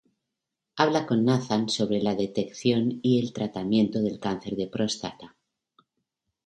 Habla 0.77 1.05
con 1.05 1.23
Nathan 1.25 1.69
sobre 1.69 2.01
la 2.01 2.15
detección 2.15 2.99
y 3.03 3.19
el 3.19 3.33
tratamiento 3.33 3.99
del 4.01 4.19
cáncer 4.19 4.55
de 4.55 4.65
próstata 4.65 5.35